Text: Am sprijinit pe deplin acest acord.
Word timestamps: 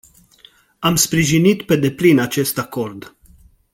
Am 0.79 0.95
sprijinit 0.95 1.61
pe 1.65 1.75
deplin 1.75 2.19
acest 2.19 2.57
acord. 2.57 3.15